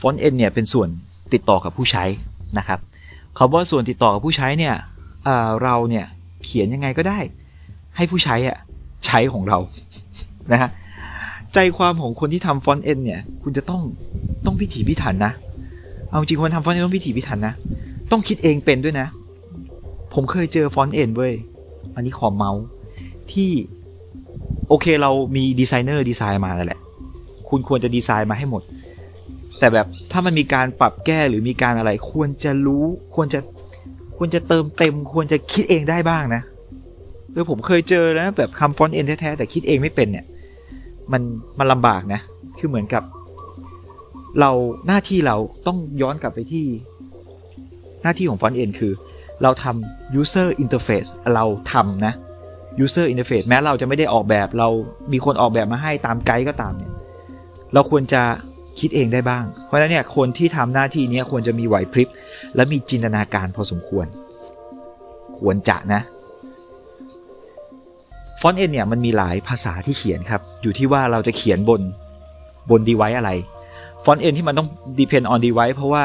[0.00, 0.88] front-end เนี่ยเป็นส่วน
[1.32, 2.04] ติดต่อกับผู้ใช้
[2.58, 2.78] นะครับ
[3.38, 4.74] คำว่าส่วนติดต่อกับผู้ใช้เนี่ย
[5.62, 6.04] เราเนี่ย
[6.44, 7.18] เขียนยังไงก็ได้
[7.96, 8.56] ให้ผู้ใช้อะ
[9.06, 9.58] ใช้ของเรา
[10.52, 10.70] นะฮะ
[11.54, 13.82] ใจความของคนที่ทำ front-end เนี่ยคุณจะต้อง
[14.46, 15.32] ต้องพิถีพิถันนะ
[16.08, 17.54] เอาจริงคนทำ front-end ต้องพิถีพิถันนะ
[18.10, 19.06] ต้องคิดเองเป็นด้วยนะ
[20.14, 21.32] ผมเคยเจอ front-end เว้ย
[21.94, 22.62] อันนี้ขอเม้าท์
[23.32, 23.50] ที
[24.68, 26.80] โอเคเรามีดีไซเนอร์ดีไซน์มาแล้วแหละ
[27.48, 28.62] คุณควรจะดีไซน์มาให้หมด
[29.58, 33.40] แต่แบบถ้ามันมีการปรับแก้หรือมีการอะไร ควรจะรู้ ควรจะ
[34.16, 36.42] ควรจะเติมเต็ม ควรจะคิดเองได้บ้างนะ
[37.32, 40.26] เออผมเคยเจอนะแบบทำ front-end แท้ๆแต่คิดเองไม่เป็นเนี่ย
[41.12, 41.22] มัน
[41.58, 42.20] มันลำบากนะ
[42.58, 43.02] คือเหมือนกับ
[44.40, 44.50] เรา
[44.86, 46.66] หน้าที่เราต้องย้อนกลับไปที่
[48.02, 48.92] หน้าที่ของ front-end คือ
[49.42, 52.14] เราทำ user interface เราทำนะ
[52.84, 54.68] user interface แม้เราจะไม่ได้ออกแบบ เรา
[55.12, 56.92] มีคนออกแบบมาให้ตามไกด์ก็ตามเนี่ย
[57.74, 58.22] เราควรจะ
[58.80, 62.08] คิดเองได้บ้าง เพราะฉะนั้นเนี่ยคนที่ทำหน้าที่นี้ควรจะมีไหวพริบ
[62.56, 64.06] และมีจินตนาการพอสมควร
[65.38, 66.00] ควรจะนะ
[68.40, 71.80] front-end เนี่ยมันมีหลายภาษาที่เขียนครับ อยู่ที่ว่าเราจะเขียนบน
[72.70, 73.30] บน device อะไร
[74.04, 76.04] front-end ที่มันต้อง depend on device เพราะว่า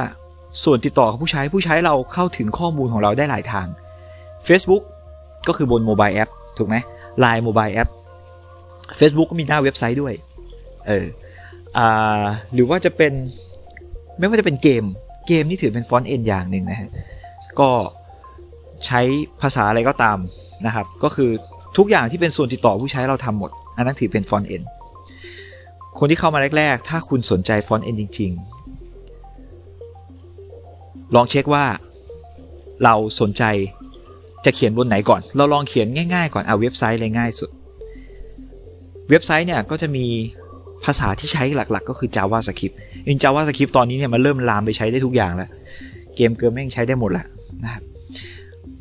[0.63, 3.67] ส่วนติดต่อกับผู้ใช้ผู้ใช้เราเข้าถึงข้อมูลของเราได้หลายทาง
[4.47, 4.83] Facebook
[5.47, 6.75] ก็คือบน mobile app ถูกไหม
[7.23, 7.89] Line mobile app
[8.99, 10.13] Facebook ก็มีหน้าเว็บไซต์ด้วย
[10.87, 11.05] เออ
[12.53, 13.13] หรือว่าจะเป็น
[14.17, 14.83] ไม่ว่าจะเป็นเกม
[15.27, 16.89] เกมนี่ถือเป็น front-end อย่างหนึ่งนะฮะ
[17.59, 17.69] ก็
[18.85, 19.01] ใช้
[19.41, 20.17] ภาษาอะไรก็ตาม
[20.65, 21.29] นะครับ ก็คือ
[21.77, 24.61] ทุกอย่างที่เป็นส่วนติดต่อผู้ใช้เราทำหมด อันนั้นถือเป็น front-end
[25.99, 28.31] คนที่เข้ามาแรก ๆ ถ้าคุณสนใจ front-end จริง
[29.53, 31.65] ๆ ลองเช็คว่า
[32.83, 33.43] เราสนใจ
[34.45, 37.49] จะเขียนบนไหนก่อน เราลองเขียนง่าย ๆ ก่อน เอาเว็บไซต์เลยง่ายสุด
[39.09, 40.05] เว็บไซต์เนี่ยก็จะมี
[40.85, 42.75] ภาษาที่ใช้หลักๆ ก็คือ JavaScript
[43.07, 45.49] จริง JavaScript ตอนนี้เนี่ยมันเริ่มลามไปใช้ได้ทุกอย่างแล้ว
[46.15, 47.27] เกมเกิมแม่งใช้ได้หมดแล้ว
[47.63, 47.83] นะครับ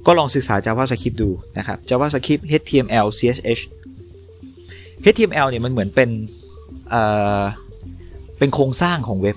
[0.07, 3.61] ก็ลองศึกษา JavaScript ดูนะครับ JavaScript HTML CSS
[5.05, 6.11] HTML เนี่ยมันเหมือนเป็น
[6.91, 7.03] เอ่
[7.41, 7.43] อ
[8.39, 9.37] เป็นโครงสร้างของเว็บ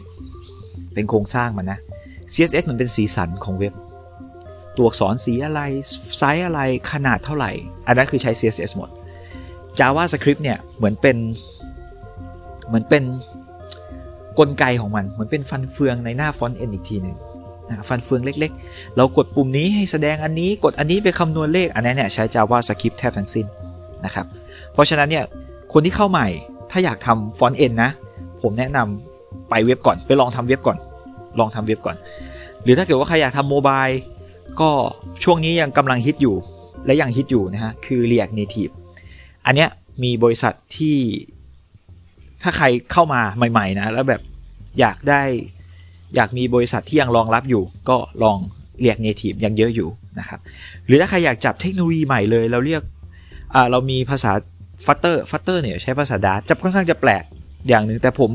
[0.93, 1.79] เป็นโครงสร้างมันนะ
[2.33, 3.73] CSS มันเป็นสีสันของเว็บ
[4.77, 5.61] ตัวอักษรสีอะไร
[6.17, 6.59] ไซส์อะไร
[6.91, 7.51] ขนาดเท่าไหร่
[7.87, 8.89] อันนั้นคือใช้ CSS หมด
[9.79, 11.17] JavaScript เนี่ยเหมือนเป็น
[12.67, 13.03] เหมือนเป็น
[14.39, 17.15] กลไกของมันเหมือนเป็นฟันเฟืองในหน้า front-end อีกทีหนึ่ง
[17.69, 23.45] นะฟันเฟืองเล็ก ๆ เรากดปุ่มนี้ให้แสดงอันนี้กดอันนี้ไปคำนวณเลขอันนี้เนี่ยใช้ JavaScript แทบทั้งสิ้น
[24.05, 24.25] นะครับ
[24.73, 25.23] เพราะฉะนั้นเนี่ย
[25.73, 26.27] คนที่เข้าใหม่
[26.71, 27.91] ถ้าอยากทำฟอนต์เอ็นนะ
[28.41, 30.77] ผมแนะนำไปเว็บก่อน ไปลองทำเว็บก่อน
[31.39, 31.95] ลองทำเว็บก่อน
[32.63, 33.85] หรือถ้าเกิดว่าใครอยากทำโมบาย
[34.61, 34.69] ก็
[35.23, 36.35] ช่วงนี้ยังกำลังฮิตอยู่
[36.85, 38.73] และยังฮิตอยู่นะฮะคือ React Native
[39.45, 39.69] อันเนี้ย
[40.03, 40.95] มีบริษัทที่
[42.43, 44.21] ถ้าใครเข้ามาใหม่ๆนะแล้วแบบ
[44.79, 45.21] อยากได้
[46.15, 48.37] อยากมีบริษัทที่ยังรองรับอยู่ ก็ลอง
[48.81, 50.39] เรียก Native ยังเยอะอยู่นะครับ
[50.85, 52.81] หรือถ้าใครอยากจับเทคโนโลยีใหม่เลย เราเรียก
[53.71, 54.31] เรามีภาษา
[54.85, 57.23] Flutter Flutter เนี่ยใช้ภาษา Dart จะค่อนข้างจะแปลก
[57.67, 58.31] อย่างหนึ่งแต่ผม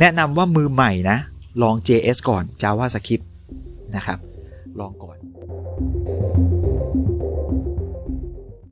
[0.00, 1.18] แนะนำว่ามือใหม่นะ
[1.62, 3.24] ลอง JS ก่อน JavaScript
[3.96, 4.18] นะครับ
[4.80, 5.16] ลองก่อน